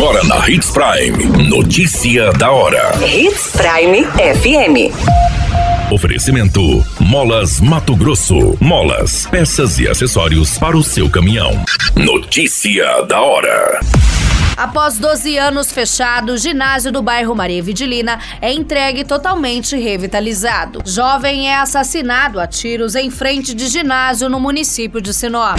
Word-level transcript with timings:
Agora 0.00 0.24
na 0.24 0.48
Hits 0.48 0.70
Prime. 0.70 1.46
Notícia 1.46 2.32
da 2.32 2.50
hora. 2.50 2.90
Hits 3.06 3.52
Prime 3.52 4.02
FM. 4.06 5.92
Oferecimento: 5.92 6.82
Molas 6.98 7.60
Mato 7.60 7.94
Grosso. 7.94 8.56
Molas, 8.58 9.26
peças 9.26 9.78
e 9.78 9.86
acessórios 9.86 10.56
para 10.56 10.74
o 10.74 10.82
seu 10.82 11.10
caminhão. 11.10 11.50
Notícia 11.94 13.02
da 13.02 13.20
hora. 13.20 13.78
Após 14.56 14.96
12 14.96 15.36
anos 15.36 15.70
fechado, 15.70 16.32
o 16.32 16.38
ginásio 16.38 16.90
do 16.90 17.02
bairro 17.02 17.36
Maria 17.36 17.62
Vidilina 17.62 18.18
é 18.40 18.50
entregue 18.50 19.04
totalmente 19.04 19.76
revitalizado. 19.76 20.80
Jovem 20.86 21.50
é 21.50 21.58
assassinado 21.58 22.40
a 22.40 22.46
tiros 22.46 22.94
em 22.94 23.10
frente 23.10 23.52
de 23.52 23.66
ginásio 23.66 24.30
no 24.30 24.40
município 24.40 24.98
de 24.98 25.12
Sinop. 25.12 25.58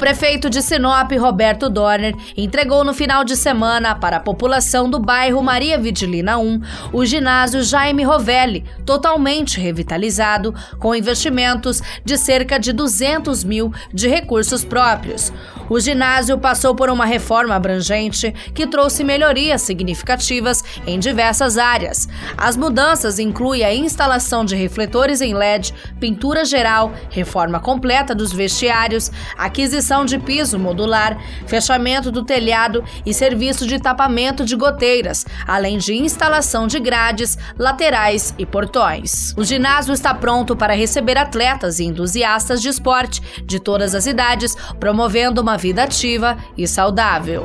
Prefeito 0.00 0.48
de 0.48 0.62
Sinop, 0.62 1.12
Roberto 1.12 1.68
Dorner, 1.68 2.14
entregou 2.34 2.82
no 2.82 2.94
final 2.94 3.22
de 3.22 3.36
semana 3.36 3.94
para 3.94 4.16
a 4.16 4.20
população 4.20 4.88
do 4.88 4.98
bairro 4.98 5.42
Maria 5.42 5.78
Vidilina 5.78 6.38
1 6.38 6.60
o 6.90 7.04
ginásio 7.04 7.62
Jaime 7.62 8.02
Rovelli, 8.02 8.64
totalmente 8.86 9.60
revitalizado, 9.60 10.54
com 10.78 10.94
investimentos 10.94 11.82
de 12.02 12.16
cerca 12.16 12.58
de 12.58 12.72
200 12.72 13.44
mil 13.44 13.74
de 13.92 14.08
recursos 14.08 14.64
próprios. 14.64 15.30
O 15.68 15.78
ginásio 15.78 16.36
passou 16.38 16.74
por 16.74 16.88
uma 16.88 17.04
reforma 17.04 17.54
abrangente 17.54 18.32
que 18.54 18.66
trouxe 18.66 19.04
melhorias 19.04 19.60
significativas 19.60 20.64
em 20.86 20.98
diversas 20.98 21.58
áreas. 21.58 22.08
As 22.36 22.56
mudanças 22.56 23.18
incluem 23.18 23.62
a 23.62 23.72
instalação 23.72 24.44
de 24.44 24.56
refletores 24.56 25.20
em 25.20 25.34
LED, 25.34 25.74
pintura 26.00 26.44
geral, 26.44 26.92
reforma 27.10 27.60
completa 27.60 28.14
dos 28.14 28.32
vestiários, 28.32 29.12
aquisição 29.36 29.89
de 30.04 30.18
piso 30.18 30.58
modular, 30.58 31.18
fechamento 31.46 32.10
do 32.10 32.24
telhado 32.24 32.84
e 33.04 33.12
serviço 33.12 33.66
de 33.66 33.78
tapamento 33.78 34.44
de 34.44 34.54
goteiras, 34.54 35.26
além 35.46 35.78
de 35.78 35.94
instalação 35.94 36.66
de 36.66 36.78
grades, 36.78 37.36
laterais 37.58 38.34
e 38.38 38.46
portões. 38.46 39.34
O 39.36 39.44
ginásio 39.44 39.92
está 39.92 40.14
pronto 40.14 40.54
para 40.54 40.74
receber 40.74 41.18
atletas 41.18 41.80
e 41.80 41.84
entusiastas 41.84 42.62
de 42.62 42.68
esporte 42.68 43.20
de 43.44 43.58
todas 43.58 43.94
as 43.94 44.06
idades, 44.06 44.56
promovendo 44.78 45.40
uma 45.40 45.58
vida 45.58 45.82
ativa 45.82 46.36
e 46.56 46.66
saudável. 46.66 47.44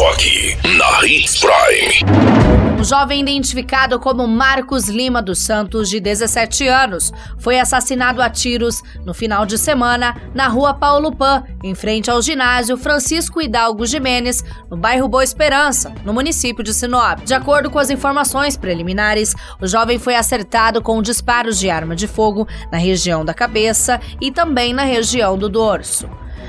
Só 0.00 0.12
aqui 0.12 0.56
na 0.78 1.06
Hits 1.06 1.40
Prime. 1.40 2.80
Um 2.80 2.82
jovem 2.82 3.20
identificado 3.20 4.00
como 4.00 4.26
Marcos 4.26 4.88
Lima 4.88 5.20
dos 5.20 5.40
Santos, 5.40 5.90
de 5.90 6.00
17 6.00 6.66
anos, 6.66 7.12
foi 7.38 7.60
assassinado 7.60 8.22
a 8.22 8.30
tiros 8.30 8.82
no 9.04 9.12
final 9.12 9.44
de 9.44 9.58
semana 9.58 10.16
na 10.34 10.48
rua 10.48 10.72
Paulo 10.72 11.14
Pan, 11.14 11.44
em 11.62 11.74
frente 11.74 12.10
ao 12.10 12.22
ginásio 12.22 12.78
Francisco 12.78 13.42
Hidalgo 13.42 13.84
Jimenez, 13.84 14.42
no 14.70 14.76
bairro 14.78 15.06
Boa 15.06 15.22
Esperança, 15.22 15.92
no 16.02 16.14
município 16.14 16.64
de 16.64 16.72
Sinop. 16.72 17.22
De 17.22 17.34
acordo 17.34 17.70
com 17.70 17.78
as 17.78 17.90
informações 17.90 18.56
preliminares, 18.56 19.34
o 19.60 19.66
jovem 19.66 19.98
foi 19.98 20.14
acertado 20.14 20.80
com 20.80 21.02
disparos 21.02 21.58
de 21.58 21.68
arma 21.68 21.94
de 21.94 22.08
fogo 22.08 22.48
na 22.72 22.78
região 22.78 23.22
da 23.22 23.34
cabeça 23.34 24.00
e 24.18 24.32
também 24.32 24.72
na 24.72 24.84
região 24.84 25.36
do 25.36 25.50
dorso. 25.50 26.08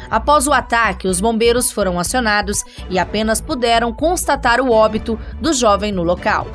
Após 0.10 0.48
o 0.48 0.54
ataque, 0.54 1.08
os 1.08 1.22
bombeiros 1.22 1.72
foram 1.72 2.00
acionados 2.00 2.64
e 2.90 3.00
apenas 3.00 3.40
puderam 3.42 3.94
constatar 3.94 4.60
o 4.60 4.72
óbito 4.72 5.20
do 5.40 5.54
jovem 5.54 5.92
no 5.92 6.04
local. 6.04 6.48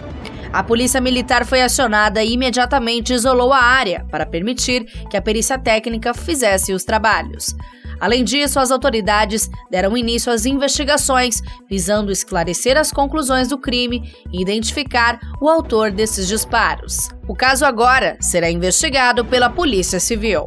A 0.52 0.62
polícia 0.62 1.00
militar 1.00 1.44
foi 1.44 1.60
acionada 1.62 2.22
e 2.22 2.32
imediatamente 2.32 3.12
isolou 3.12 3.52
a 3.52 3.58
área 3.58 4.06
para 4.10 4.24
permitir 4.24 4.84
que 5.10 5.16
a 5.16 5.22
perícia 5.22 5.58
técnica 5.58 6.14
fizesse 6.14 6.72
os 6.72 6.84
trabalhos. 6.84 7.54
Além 8.00 8.24
disso, 8.24 8.60
as 8.60 8.70
autoridades 8.70 9.50
deram 9.70 9.96
início 9.96 10.30
às 10.30 10.44
investigações, 10.44 11.40
visando 11.68 12.12
esclarecer 12.12 12.76
as 12.76 12.92
conclusões 12.92 13.48
do 13.48 13.58
crime 13.58 14.12
e 14.32 14.40
identificar 14.40 15.18
o 15.40 15.48
autor 15.48 15.90
desses 15.90 16.28
disparos. 16.28 17.08
O 17.26 17.34
caso 17.34 17.64
agora 17.64 18.16
será 18.20 18.50
investigado 18.50 19.24
pela 19.24 19.48
Polícia 19.48 19.98
Civil. 19.98 20.46